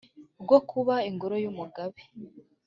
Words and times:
rwo 0.43 0.57
kuba 0.69 0.95
ingoro 1.09 1.35
y'umugabe, 1.43 2.01